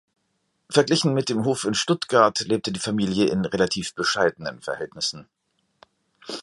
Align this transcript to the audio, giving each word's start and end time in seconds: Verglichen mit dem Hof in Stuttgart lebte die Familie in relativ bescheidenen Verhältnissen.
Verglichen 0.67 1.13
mit 1.13 1.29
dem 1.29 1.45
Hof 1.45 1.63
in 1.63 1.75
Stuttgart 1.75 2.39
lebte 2.39 2.71
die 2.71 2.79
Familie 2.79 3.27
in 3.27 3.45
relativ 3.45 3.93
bescheidenen 3.93 4.59
Verhältnissen. 4.59 5.27